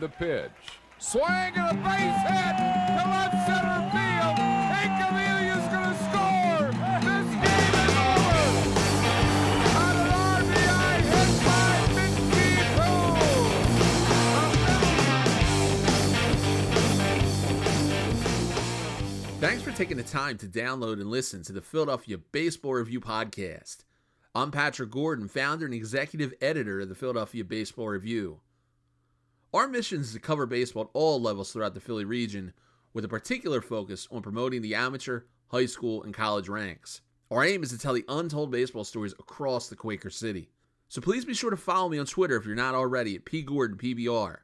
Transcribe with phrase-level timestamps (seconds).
[0.00, 0.50] the pitch.
[0.98, 4.36] Swing and a base hit to left center field.
[5.70, 6.72] Going to score.
[7.04, 8.40] This game is over.
[9.76, 10.08] On an
[10.40, 12.50] RBI hit by Mickey
[19.40, 23.84] Thanks for taking the time to download and listen to the Philadelphia Baseball Review podcast.
[24.34, 28.40] I'm Patrick Gordon, founder and executive editor of the Philadelphia Baseball Review.
[29.52, 32.52] Our mission is to cover baseball at all levels throughout the Philly region,
[32.92, 37.00] with a particular focus on promoting the amateur, high school, and college ranks.
[37.32, 40.50] Our aim is to tell the untold baseball stories across the Quaker City.
[40.88, 44.36] So please be sure to follow me on Twitter if you're not already at pgordonpbr.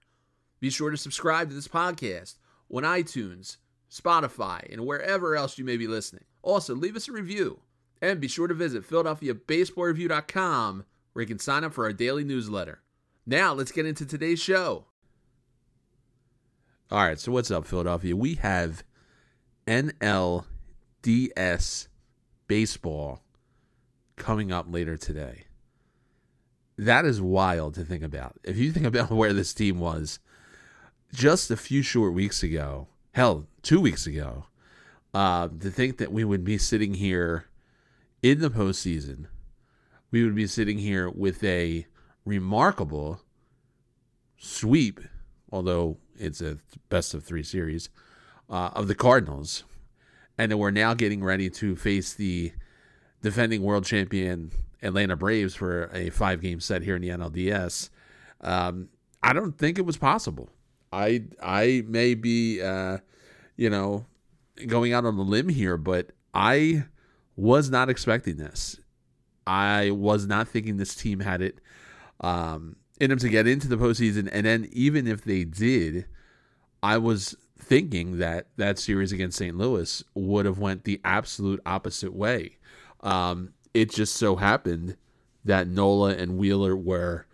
[0.59, 5.77] Be sure to subscribe to this podcast on iTunes, Spotify, and wherever else you may
[5.77, 6.25] be listening.
[6.43, 7.61] Also, leave us a review.
[8.03, 12.83] And be sure to visit PhiladelphiaBaseballReview.com where you can sign up for our daily newsletter.
[13.25, 14.87] Now, let's get into today's show.
[16.89, 18.15] All right, so what's up, Philadelphia?
[18.15, 18.85] We have
[19.67, 20.45] NLDS
[22.47, 23.25] baseball
[24.15, 25.47] coming up later today.
[26.79, 28.37] That is wild to think about.
[28.45, 30.21] If you think about where this team was
[31.13, 34.47] just a few short weeks ago, hell, two weeks ago,
[35.13, 37.47] uh, to think that we would be sitting here
[38.23, 39.27] in the postseason,
[40.13, 41.85] we would be sitting here with a
[42.25, 43.23] remarkable
[44.39, 45.01] sweep,
[45.57, 46.59] although it's a
[46.91, 47.89] best of three series,
[48.51, 49.65] uh, of the Cardinals.
[50.37, 52.53] And then we're now getting ready to face the
[53.23, 57.89] defending world champion Atlanta Braves for a five game set here in the NLDS.
[58.43, 58.91] Um,
[59.23, 60.51] I don't think it was possible.
[60.93, 62.99] I I may be uh,
[63.57, 64.05] you know
[64.67, 66.85] going out on a limb here, but I
[67.35, 68.79] was not expecting this.
[69.47, 71.61] I was not thinking this team had it
[72.21, 76.07] um, in them to get into the postseason, and then even if they did,
[76.83, 79.57] I was thinking that that series against St.
[79.57, 82.59] Louis would have went the absolute opposite way.
[83.01, 84.97] Um, it just so happened
[85.45, 87.27] that Nola and Wheeler were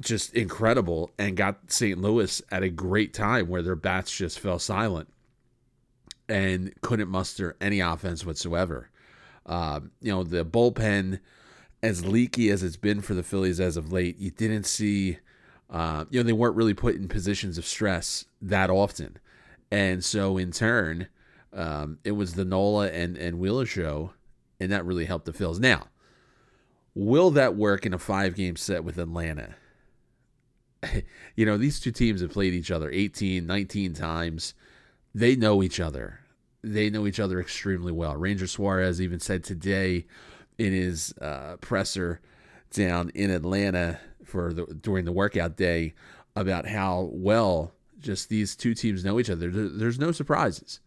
[0.00, 2.00] just incredible and got St.
[2.00, 5.08] Louis at a great time where their bats just fell silent
[6.28, 8.88] and couldn't muster any offense whatsoever.
[9.44, 11.20] Uh, you know, the bullpen,
[11.82, 15.18] as leaky as it's been for the Phillies as of late, you didn't see,
[15.70, 19.18] uh, you know, they weren't really put in positions of stress that often.
[19.70, 21.08] And so in turn,
[21.52, 24.12] um, it was the Nola and, and Wheeler show,
[24.58, 25.58] and that really helped the Phils.
[25.58, 25.88] Now,
[26.94, 29.54] will that work in a five game set with Atlanta?
[31.36, 34.54] you know, these two teams have played each other 18, 19 times.
[35.14, 36.20] They know each other.
[36.62, 38.16] They know each other extremely well.
[38.16, 40.04] Ranger Suarez even said today
[40.60, 42.20] in his uh, presser
[42.70, 45.94] down in Atlanta for the during the workout day
[46.36, 49.50] about how well just these two teams know each other.
[49.50, 50.80] There's no surprises.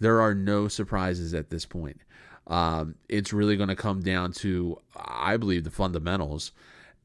[0.00, 2.00] There are no surprises at this point.
[2.46, 6.52] Um, it's really going to come down to, I believe, the fundamentals.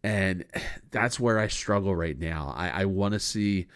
[0.03, 0.45] And
[0.91, 2.53] that's where I struggle right now.
[2.55, 3.67] I, I want to see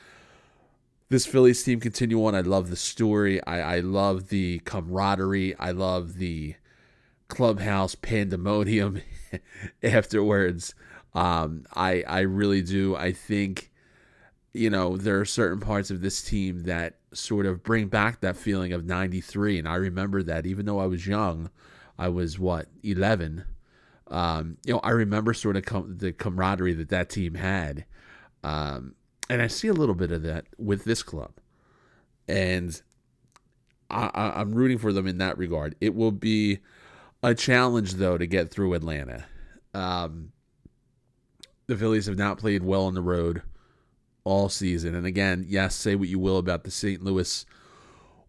[1.10, 2.34] this Phillies team continue on.
[2.34, 3.46] I love the story.
[3.46, 5.56] I, I love the camaraderie.
[5.58, 6.56] I love the
[7.32, 9.02] clubhouse pandemonium
[9.84, 10.76] afterwards.
[11.16, 12.96] Um, I I really do.
[12.96, 13.72] I think
[14.54, 18.36] you know there are certain parts of this team that sort of bring back that
[18.36, 21.50] feeling of '93, and I remember that even though I was young,
[21.98, 23.46] I was what 11.
[24.08, 27.86] Um, you know, I remember sort of com- the camaraderie that that team had.
[28.44, 28.96] Um,
[29.30, 31.32] and I see a little bit of that with this club,
[32.28, 32.82] and
[33.90, 35.76] I, am rooting for them in that regard.
[35.80, 36.60] It will be
[37.24, 39.26] a challenge though to get through Atlanta.
[39.74, 40.32] Um,
[41.68, 43.42] the Phillies have not played well on the road
[44.24, 47.04] all season, and again, yes, say what you will about the St.
[47.04, 47.46] Louis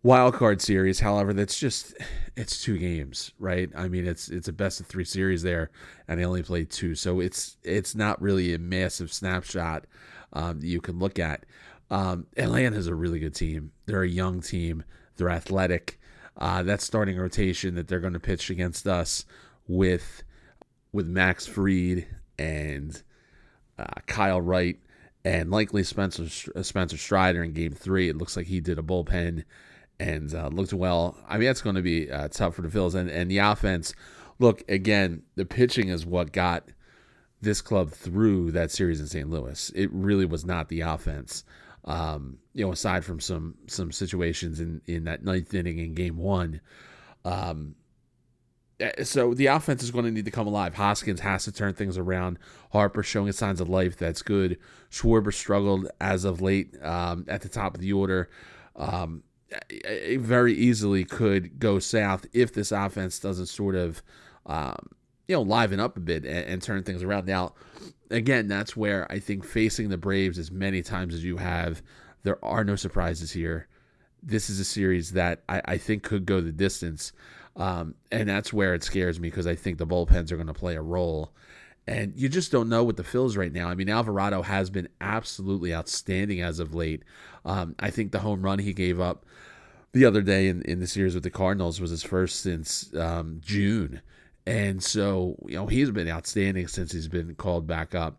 [0.02, 1.00] wild card series.
[1.00, 1.94] However, that's just
[2.36, 3.70] it's two games, right?
[3.74, 5.70] I mean, it's it's a best of three series there,
[6.08, 9.86] and they only played two, so it's it's not really a massive snapshot
[10.32, 11.44] um, you can look at.
[11.90, 13.72] Um, Atlanta is a really good team.
[13.86, 14.84] They're a young team.
[15.16, 16.00] They're athletic.
[16.36, 19.24] Uh, that starting rotation that they're going to pitch against us
[19.68, 20.22] with
[20.92, 22.06] with Max Fried
[22.38, 23.02] and
[23.78, 24.78] uh, Kyle Wright
[25.24, 28.08] and likely Spencer uh, Spencer Strider in Game Three.
[28.08, 29.44] It looks like he did a bullpen
[30.00, 31.16] and uh, looked well.
[31.28, 33.94] I mean, that's going to be uh, tough for the Phils and and the offense.
[34.38, 36.68] Look again, the pitching is what got
[37.40, 39.28] this club through that series in St.
[39.28, 39.70] Louis.
[39.74, 41.44] It really was not the offense.
[41.84, 46.16] Um, you know, aside from some some situations in in that ninth inning in Game
[46.16, 46.60] One,
[47.24, 47.74] um,
[49.02, 50.74] so the offense is going to need to come alive.
[50.74, 52.38] Hoskins has to turn things around.
[52.72, 53.96] Harper showing signs of life.
[53.96, 54.58] That's good.
[54.90, 58.28] Schwarber struggled as of late um, at the top of the order.
[58.76, 59.22] Um,
[59.68, 64.02] it very easily could go south if this offense doesn't sort of,
[64.46, 64.88] um,
[65.28, 67.26] you know, liven up a bit and, and, turn things around.
[67.26, 67.54] Now,
[68.10, 71.82] again, that's where I think facing the Braves as many times as you have,
[72.22, 73.68] there are no surprises here.
[74.22, 77.12] This is a series that I, I think could go the distance.
[77.56, 80.54] Um, and that's where it scares me because I think the bullpens are going to
[80.54, 81.32] play a role.
[81.86, 83.68] And you just don't know with the Phils right now.
[83.68, 87.02] I mean, Alvarado has been absolutely outstanding as of late.
[87.44, 89.26] Um, I think the home run he gave up
[89.92, 93.40] the other day in, in the series with the Cardinals was his first since um,
[93.44, 94.00] June.
[94.46, 98.18] And so, you know, he's been outstanding since he's been called back up.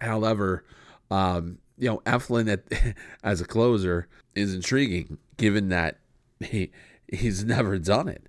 [0.00, 0.64] However,
[1.10, 5.98] um, you know, Eflin at, as a closer is intriguing given that
[6.40, 6.70] he
[7.10, 8.28] he's never done it.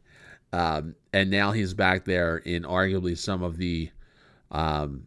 [0.54, 3.90] Um, and now he's back there in arguably some of the
[4.52, 5.04] um,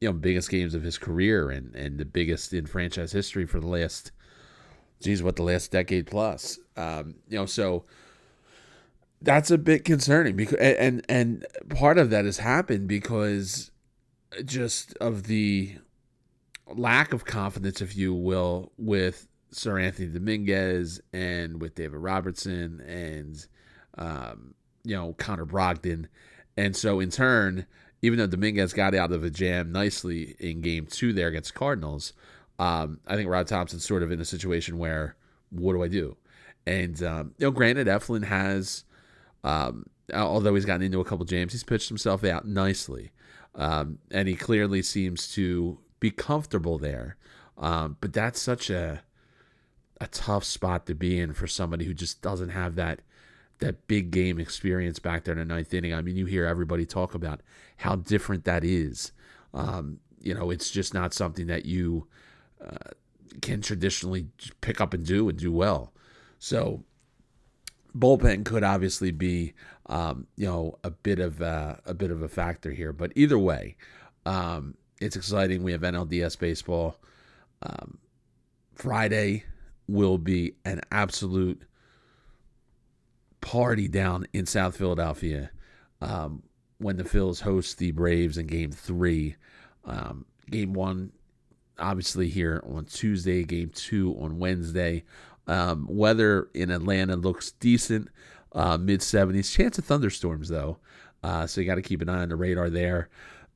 [0.00, 3.58] you know biggest games of his career and and the biggest in franchise history for
[3.58, 4.12] the last
[5.00, 7.84] geez what the last decade plus um, you know so
[9.24, 13.70] that's a bit concerning because and and part of that has happened because
[14.44, 15.76] just of the
[16.66, 23.46] lack of confidence if you will with Seranthony Dominguez and with David Robertson and
[23.96, 24.54] um,
[24.84, 26.06] you know Connor Brogdon,
[26.56, 27.66] and so in turn,
[28.02, 32.12] even though Dominguez got out of a jam nicely in Game Two there against Cardinals,
[32.58, 35.16] um, I think Rob Thomson's sort of in a situation where
[35.50, 36.16] what do I do?
[36.66, 38.84] And um, you know, granted, Eflin has,
[39.44, 43.12] um, although he's gotten into a couple jams, he's pitched himself out nicely,
[43.54, 47.16] um, and he clearly seems to be comfortable there.
[47.56, 49.02] Um, but that's such a
[50.00, 53.00] a tough spot to be in for somebody who just doesn't have that
[53.60, 55.94] that big game experience back there in the ninth inning.
[55.94, 57.40] I mean, you hear everybody talk about
[57.76, 59.12] how different that is.
[59.52, 62.08] Um, you know, it's just not something that you
[62.64, 62.90] uh,
[63.42, 64.26] can traditionally
[64.60, 65.92] pick up and do and do well.
[66.38, 66.82] So,
[67.96, 69.54] bullpen could obviously be,
[69.86, 72.92] um, you know, a bit of a, a, bit of a factor here.
[72.92, 73.76] But either way,
[74.26, 75.62] um, it's exciting.
[75.62, 76.96] We have NLDS baseball
[77.62, 77.98] um,
[78.74, 79.44] Friday
[79.86, 81.62] will be an absolute
[83.40, 85.50] party down in South Philadelphia
[86.00, 86.42] um,
[86.78, 89.36] when the Phils host the Braves in Game Three.
[89.84, 91.12] Um, game one,
[91.78, 93.44] obviously here on Tuesday.
[93.44, 95.04] Game two on Wednesday.
[95.46, 98.08] Um, weather in Atlanta looks decent,
[98.52, 99.52] uh, mid 70s.
[99.52, 100.78] Chance of thunderstorms though,
[101.22, 103.08] uh, so you got to keep an eye on the radar there.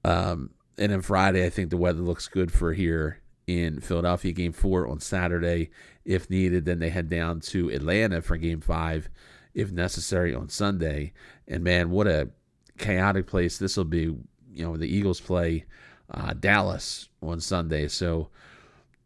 [0.05, 4.33] Um, and then Friday, I think the weather looks good for here in Philadelphia.
[4.33, 5.71] Game four on Saturday,
[6.05, 6.65] if needed.
[6.65, 9.09] Then they head down to Atlanta for game five,
[9.55, 11.13] if necessary, on Sunday.
[11.49, 12.31] And man, what a
[12.79, 14.15] chaotic place this will be.
[14.53, 15.65] You know, the Eagles play
[16.11, 17.89] uh, Dallas on Sunday.
[17.89, 18.29] So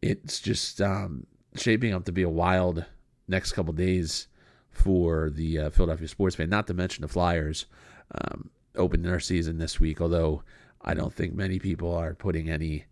[0.02, 2.84] it's just um, shaping up to be a wild
[3.28, 4.28] next couple days
[4.70, 7.66] for the uh, Philadelphia sports fan, not to mention the Flyers
[8.14, 10.42] um, opening their season this week, although
[10.80, 12.86] I don't think many people are putting any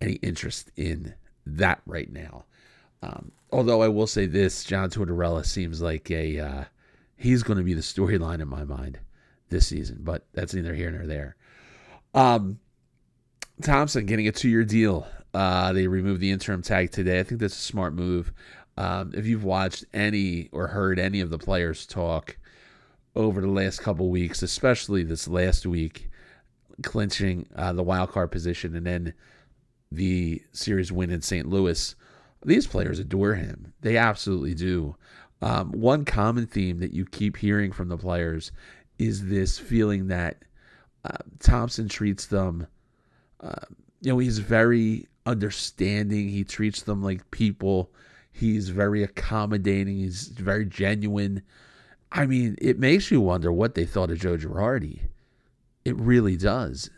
[0.00, 1.14] any interest in
[1.46, 2.44] that right now.
[3.02, 6.64] Um, although I will say this, John Tortorella seems like a uh,
[7.16, 8.98] he's going to be the storyline in my mind
[9.48, 11.36] this season, but that's neither here nor there.
[12.14, 12.58] Um,
[13.62, 15.06] Thomson getting a two-year deal.
[15.36, 17.20] Uh, they removed the interim tag today.
[17.20, 18.32] I think that's a smart move.
[18.78, 22.38] Um, if you've watched any or heard any of the players talk
[23.14, 26.08] over the last couple weeks, especially this last week,
[26.82, 29.12] clinching uh, the wild card position and then
[29.92, 31.46] the series win in St.
[31.46, 31.94] Louis,
[32.42, 33.74] these players adore him.
[33.82, 34.96] They absolutely do.
[35.42, 38.52] Um, one common theme that you keep hearing from the players
[38.98, 40.46] is this feeling that
[41.04, 42.66] uh, Thomson treats them,
[43.40, 43.66] uh,
[44.00, 46.28] you know, he's very understanding.
[46.28, 47.90] He treats them like people.
[48.32, 49.96] He's very accommodating.
[49.96, 51.42] He's very genuine.
[52.12, 55.00] I mean, it makes you wonder what they thought of Joe Girardi.
[55.84, 56.90] It really does.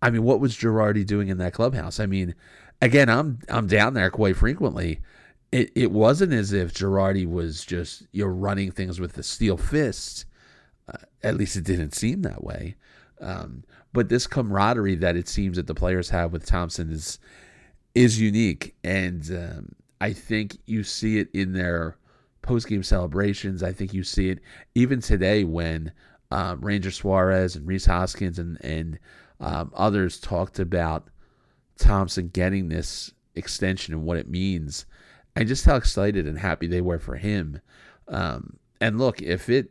[0.00, 1.98] I mean, what was Girardi doing in that clubhouse?
[1.98, 2.34] I mean,
[2.82, 5.00] again, I'm I'm down there quite frequently.
[5.50, 9.56] It it wasn't as if Girardi was just you know running things with the steel
[9.56, 10.26] fist.
[10.86, 12.76] Uh, at least it didn't seem that way.
[13.20, 13.64] Um,
[13.94, 17.18] but this camaraderie that it seems that the players have with Thomson is
[17.94, 21.96] is unique, and um, I think you see it in their
[22.42, 23.62] post game celebrations.
[23.62, 24.40] I think you see it
[24.74, 25.92] even today when
[26.32, 28.98] um, Ranger Suarez and Rhys Hoskins and and
[29.38, 31.08] um, others talked about
[31.78, 34.86] Thomson getting this extension and what it means,
[35.36, 37.60] and just how excited and happy they were for him.
[38.08, 39.70] Um, and look, if it,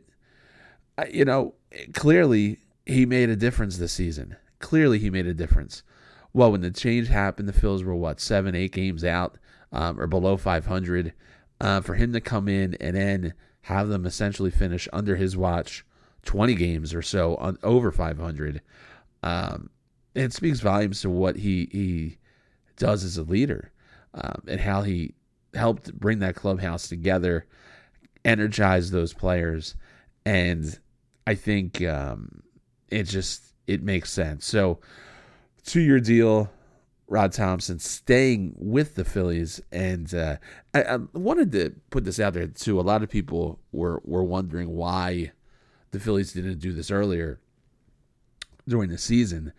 [1.12, 1.54] you know,
[1.92, 4.36] clearly he made a difference this season.
[4.58, 5.82] Clearly he made a difference.
[6.32, 9.36] Well, when the change happened, the Phils were what seven, eight games out
[9.72, 11.12] um, or below 500.
[11.60, 15.84] Uh, for him to come in and then have them essentially finish under his watch
[16.24, 18.60] 20 games or so on over 500,
[19.22, 19.70] um,
[20.14, 22.18] it speaks volumes to what he he
[22.76, 23.70] does as a leader
[24.14, 25.14] um, and how he
[25.54, 27.46] helped bring that clubhouse together,
[28.24, 29.76] energize those players,
[30.26, 30.78] and
[31.26, 32.42] I think um,
[32.90, 34.46] it just it makes sense.
[34.46, 34.80] So,
[35.64, 36.50] two year deal,
[37.08, 40.36] Rob Thomson staying with the Phillies, and uh,
[40.72, 42.80] I, I, wanted to put this out there too.
[42.80, 45.32] A lot of people were were wondering why
[45.90, 47.40] the Phillies didn't do this earlier
[48.66, 49.52] during the season.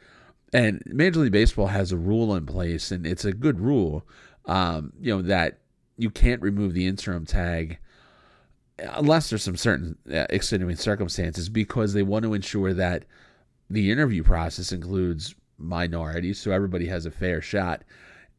[0.54, 4.06] And Major League Baseball has a rule in place, and it's a good rule.
[4.46, 5.60] Um, you know that
[5.98, 7.80] you can't remove the interim tag
[8.80, 13.06] unless there's some certain uh, extenuating circumstances because they want to ensure that
[13.70, 17.84] the interview process includes minorities, so everybody has a fair shot.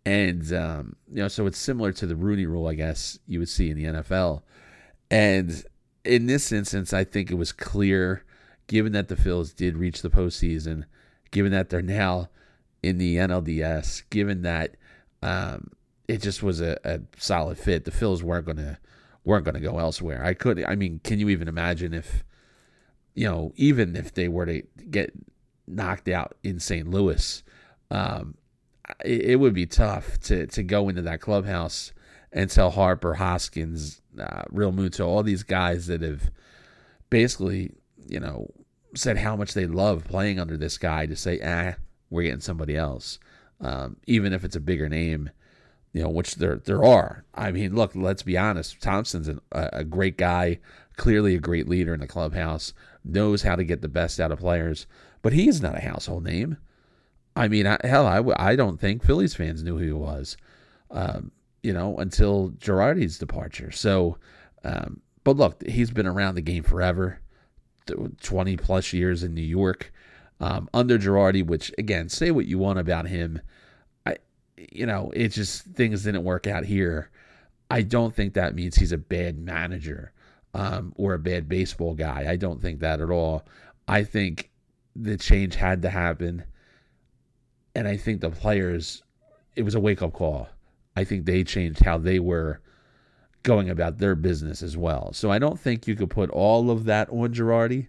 [0.05, 3.49] And um, you know, so it's similar to the Rooney Rule, I guess you would
[3.49, 4.43] see in the NFL.
[5.11, 5.65] And
[6.05, 8.25] in this instance, I think it was clear,
[8.69, 10.85] given that the Phils did reach the postseason,
[11.31, 12.29] given that they're now
[12.83, 14.77] in the NLDS, given that
[15.23, 15.73] um,
[16.07, 17.85] it just was a, a solid fit.
[17.85, 18.79] The Phils weren't gonna
[19.27, 20.25] weren't gonna go elsewhere.
[20.25, 20.65] I could.
[20.65, 22.25] I mean, can you even imagine if
[23.15, 25.13] you know, even if they were to get
[25.67, 26.89] knocked out in St.
[26.89, 27.43] Louis,
[27.91, 28.37] um,
[29.05, 31.93] it, it, would be tough to to go into that clubhouse
[32.33, 36.31] and tell Harper, Hoskins, uh, Realmuto, all these guys that have
[37.11, 37.73] basically,
[38.07, 38.51] you know,
[38.95, 41.75] said how much they love playing under this guy to say, ah,
[42.11, 43.19] we're getting somebody else,
[43.61, 45.31] um, even if it's a bigger name
[45.97, 47.25] you know, which there there are.
[47.35, 48.83] I mean, look, let's be honest.
[48.83, 50.59] Thomson's an, a, a great guy,
[50.97, 54.41] clearly a great leader in the clubhouse, knows how to get the best out of
[54.41, 54.87] players,
[55.23, 56.59] but he is not a household name.
[57.35, 60.37] I mean, I, hell, I, I don't think Phillies fans knew who he was,
[60.91, 63.71] um, you know, until Girardi's departure.
[63.71, 64.19] So,
[64.65, 67.21] um, but look, he's been around the game forever,
[68.21, 69.95] 20 plus years in New York.
[70.41, 73.41] Um, under Girardi, which again, say what you want about him,
[74.57, 77.11] you know, it just things didn't work out here.
[77.71, 80.13] I don't think that means he's a bad manager
[80.55, 82.27] um, or a bad baseball guy.
[82.29, 83.45] I don't think that at all.
[83.89, 84.51] I think
[84.95, 86.45] the change had to happen.
[87.75, 89.03] And I think the players,
[89.55, 90.49] it was a wake up call.
[90.97, 92.61] I think they changed how they were
[93.43, 95.13] going about their business as well.
[95.13, 97.89] So I don't think you could put all of that on Girardi.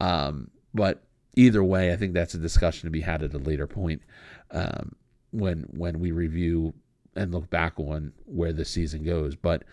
[0.00, 1.02] Um, but
[1.34, 4.02] either way, I think that's a discussion to be had at a later point.
[4.50, 4.94] Um,
[5.32, 6.74] when when we review
[7.16, 9.34] and look back on where the season goes.
[9.34, 9.64] But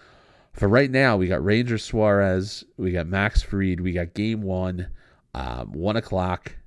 [0.53, 4.87] for right now, we got Ranger Suarez, we got Max Fried, we got Game One,
[5.33, 6.57] um, one o'clock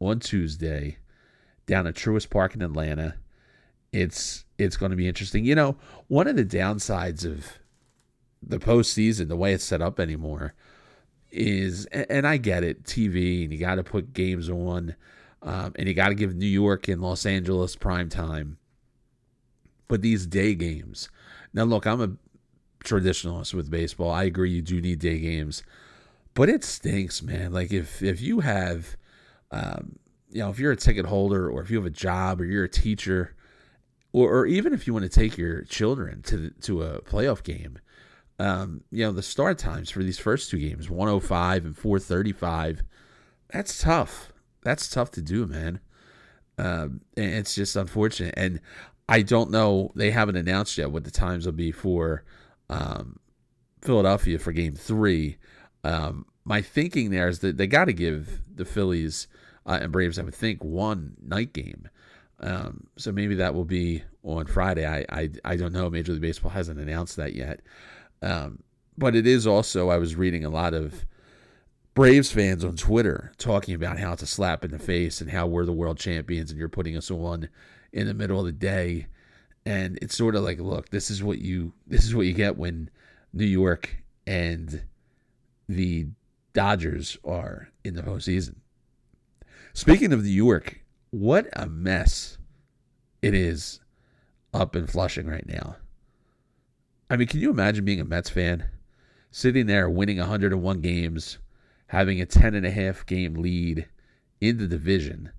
[0.00, 0.98] on Tuesday,
[1.66, 3.14] down at Truist Park in Atlanta.
[3.92, 5.44] It's it's going to be interesting.
[5.44, 5.76] You know,
[6.08, 7.58] one of the downsides of
[8.42, 10.54] the postseason, the way it's set up anymore,
[11.30, 14.94] is and I get it, TV, and you got to put games on.
[15.42, 18.58] Um, and you got to give New York and Los Angeles prime time.
[19.86, 21.08] But these day games.
[21.54, 22.10] Now, look, I'm a
[22.84, 24.10] traditionalist with baseball.
[24.10, 25.62] I agree you do need day games.
[26.34, 27.52] But it stinks, man.
[27.52, 28.96] Like if if you have
[29.50, 29.98] um,
[30.30, 32.64] you know, if you're a ticket holder or if you have a job or you're
[32.64, 33.34] a teacher
[34.12, 37.78] or, or even if you want to take your children to to a playoff game,
[38.38, 42.82] um, you know, the start times for these first two games, 105 and 435,
[43.52, 45.80] that's tough that's tough to do, man.
[46.58, 48.34] Um, it's just unfortunate.
[48.36, 48.60] And
[49.08, 49.92] I don't know.
[49.94, 52.24] They haven't announced yet what the times will be for
[52.68, 53.18] um,
[53.80, 55.36] Philadelphia for Game Three.
[55.84, 59.28] Um, my thinking there is that they got to give the Phillies
[59.66, 61.88] uh, and Braves, I would think, one night game.
[62.40, 64.86] Um, so maybe that will be on Friday.
[64.86, 65.90] I, I I don't know.
[65.90, 67.60] Major League Baseball hasn't announced that yet.
[68.22, 68.62] Um,
[68.96, 69.90] but it is also.
[69.90, 71.06] I was reading a lot of
[71.98, 75.48] Braves fans on Twitter talking about how it's a slap in the face and how
[75.48, 77.48] we're the world champions and you're putting us on
[77.92, 79.08] in the middle of the day.
[79.66, 82.56] And it's sort of like, look, this is what you this is what you get
[82.56, 82.88] when
[83.32, 83.96] New York
[84.28, 84.84] and
[85.68, 86.06] the
[86.52, 88.54] Dodgers are in the postseason.
[89.72, 92.38] Speaking of New York, what a mess
[93.22, 93.80] it is
[94.54, 95.74] up in Flushing right now.
[97.10, 98.66] I mean, can you imagine being a Mets fan?
[99.32, 101.38] Sitting there winning 101 games
[101.88, 103.86] having a 10 and a half game lead
[104.40, 105.30] in the division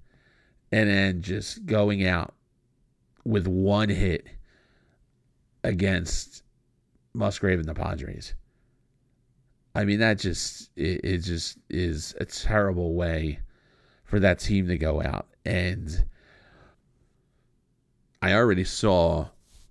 [0.71, 2.33] and then just going out
[3.23, 4.27] with one hit
[5.63, 6.43] against
[7.13, 8.33] Musgrove and the Padres.
[9.75, 13.39] I mean, that just it, it just is a terrible way
[14.03, 15.27] for that team to go out.
[15.45, 16.05] And
[18.21, 19.27] I already saw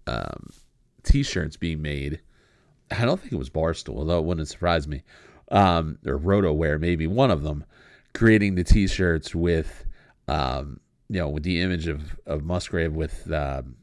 [0.06, 0.50] um,
[1.02, 2.20] T-shirts being made.
[2.90, 5.02] I don't think it was Barstool, although it wouldn't surprise me.
[5.50, 7.64] Um, or RotoWear, maybe one of them,
[8.12, 9.86] creating the T-shirts with,
[10.26, 13.76] um, you know, with the image of of Musgrove with um,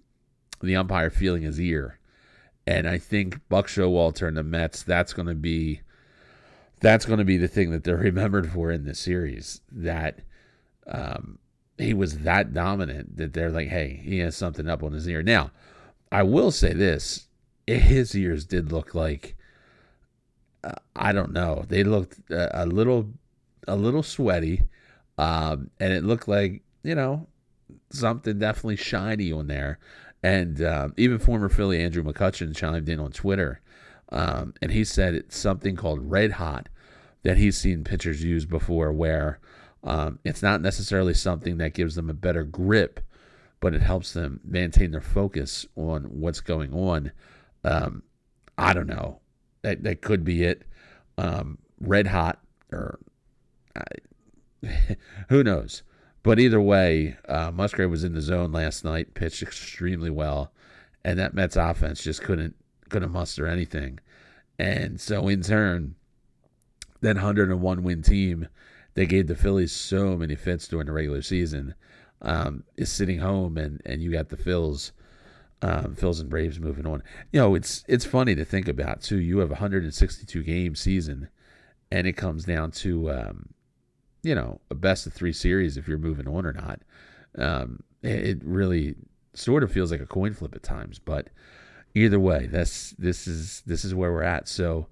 [0.61, 1.99] the umpire feeling his ear,
[2.67, 4.83] and I think Buck Showalter and the Mets.
[4.83, 5.81] That's going to be
[6.81, 9.61] that's going to be the thing that they're remembered for in this series.
[9.71, 10.19] That
[10.87, 11.39] um,
[11.77, 15.23] he was that dominant that they're like, hey, he has something up on his ear.
[15.23, 15.51] Now,
[16.11, 17.27] I will say this:
[17.67, 19.35] his ears did look like
[20.95, 21.65] I don't know.
[21.67, 23.09] They looked uh, a little
[23.67, 24.63] a little sweaty,
[25.17, 27.27] um, and it looked like you know
[27.91, 29.79] something definitely shiny on there.
[30.23, 33.61] And um, even former Philly Andrew McCutchen chimed in on Twitter,
[34.09, 36.69] um, and he said it's something called red hot
[37.23, 39.39] that he's seen pitchers use before, where
[39.83, 42.99] um, it's not necessarily something that gives them a better grip,
[43.59, 47.11] but it helps them maintain their focus on what's going on.
[47.63, 48.03] Um,
[48.57, 49.19] I don't know.
[49.65, 50.61] That that could be it.
[51.17, 52.39] Um, red hot
[52.71, 52.99] or
[53.75, 53.81] uh,
[55.29, 55.81] who knows.
[56.21, 60.51] But either way, uh, Musgrove was in the zone last night, pitched extremely well,
[61.03, 62.55] and that Mets offense just couldn't
[62.89, 63.99] couldn't muster anything.
[64.59, 65.95] And so in turn,
[67.01, 68.47] that 101 win team
[68.93, 71.73] that gave the Phillies so many fits during the regular season
[72.21, 74.91] um, is sitting home, and and you got the Phils,
[75.61, 77.03] um, Phils and Braves moving on.
[77.31, 79.17] You know, it's it's funny to think about too.
[79.17, 81.29] You have a 162 game season,
[81.91, 83.49] and it comes down to um,
[84.23, 86.81] you know a best of three series if you're moving on or not.
[87.37, 88.95] Um, it, really
[89.33, 91.29] sort of feels like a coin flip at times, but
[91.93, 94.47] either way, that's this is this is where we're at.
[94.47, 94.87] So.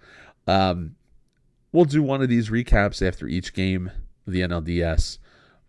[0.46, 0.96] Um,
[1.72, 3.92] we'll do one of these recaps after each game
[4.28, 5.18] of the NLDS,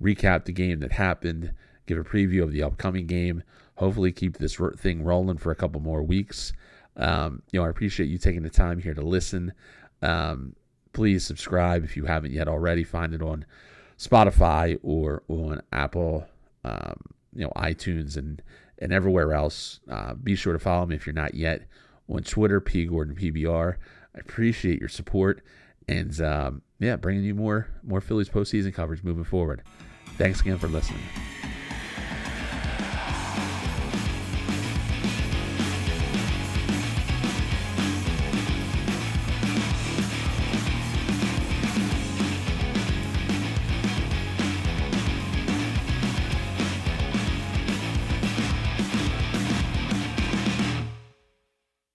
[0.01, 1.53] recap the game that happened,
[1.87, 3.43] give a preview of the upcoming game,
[3.77, 6.53] hopefully keep this thing rolling for a couple more weeks.
[6.97, 9.53] Um, you know, I appreciate you taking the time here to listen.
[10.03, 10.55] Um,
[10.93, 12.85] please subscribe if you haven't yet already.
[12.85, 13.45] Find it on
[13.99, 16.27] Spotify or on Apple,
[16.65, 17.01] um,
[17.35, 18.43] you know, iTunes and
[18.79, 19.81] and everywhere else.
[19.91, 21.63] Uh, be sure to follow me if you're not yet
[22.09, 23.77] on Twitter, P Gordon PBR.
[24.15, 25.43] I appreciate your support
[25.89, 29.63] and um, yeah, bringing you more more Phillies postseason coverage moving forward.
[30.17, 31.03] Thanks again for listening.